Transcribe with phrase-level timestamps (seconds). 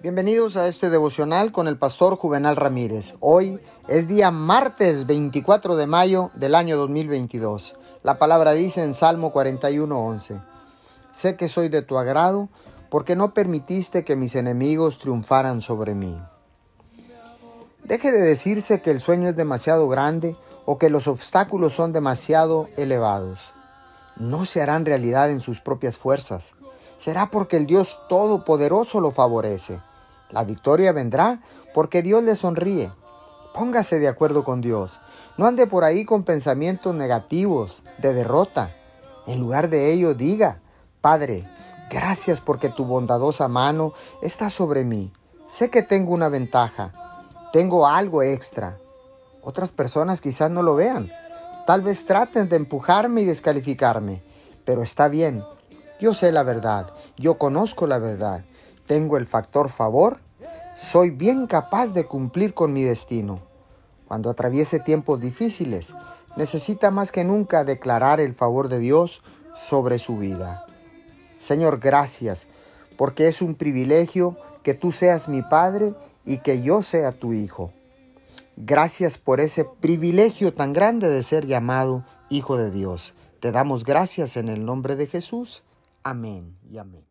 [0.00, 3.16] Bienvenidos a este devocional con el pastor Juvenal Ramírez.
[3.18, 3.58] Hoy
[3.88, 7.76] es día martes 24 de mayo del año 2022.
[8.04, 10.40] La palabra dice en Salmo 41:11,
[11.10, 12.48] Sé que soy de tu agrado
[12.90, 16.16] porque no permitiste que mis enemigos triunfaran sobre mí.
[17.82, 22.68] Deje de decirse que el sueño es demasiado grande o que los obstáculos son demasiado
[22.76, 23.50] elevados.
[24.14, 26.54] No se harán realidad en sus propias fuerzas.
[26.98, 29.80] Será porque el Dios Todopoderoso lo favorece.
[30.30, 31.40] La victoria vendrá
[31.72, 32.92] porque Dios le sonríe.
[33.54, 35.00] Póngase de acuerdo con Dios.
[35.36, 38.74] No ande por ahí con pensamientos negativos, de derrota.
[39.26, 40.60] En lugar de ello, diga,
[41.00, 41.48] Padre,
[41.90, 45.12] gracias porque tu bondadosa mano está sobre mí.
[45.48, 46.92] Sé que tengo una ventaja.
[47.52, 48.78] Tengo algo extra.
[49.42, 51.10] Otras personas quizás no lo vean.
[51.66, 54.22] Tal vez traten de empujarme y descalificarme.
[54.64, 55.42] Pero está bien.
[56.00, 56.92] Yo sé la verdad.
[57.16, 58.42] Yo conozco la verdad
[58.88, 60.18] tengo el factor favor,
[60.74, 63.38] soy bien capaz de cumplir con mi destino.
[64.08, 65.94] Cuando atraviese tiempos difíciles,
[66.36, 69.22] necesita más que nunca declarar el favor de Dios
[69.54, 70.64] sobre su vida.
[71.36, 72.46] Señor, gracias,
[72.96, 77.70] porque es un privilegio que tú seas mi Padre y que yo sea tu Hijo.
[78.56, 83.12] Gracias por ese privilegio tan grande de ser llamado Hijo de Dios.
[83.40, 85.62] Te damos gracias en el nombre de Jesús.
[86.10, 87.07] Amén y amén.